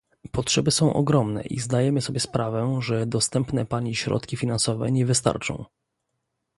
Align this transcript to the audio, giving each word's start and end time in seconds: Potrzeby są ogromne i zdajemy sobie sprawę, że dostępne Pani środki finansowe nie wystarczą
Potrzeby 0.31 0.71
są 0.71 0.93
ogromne 0.93 1.43
i 1.43 1.59
zdajemy 1.59 2.01
sobie 2.01 2.19
sprawę, 2.19 2.77
że 2.81 3.05
dostępne 3.05 3.65
Pani 3.65 3.95
środki 3.95 4.37
finansowe 4.37 4.91
nie 4.91 5.05
wystarczą 5.05 5.65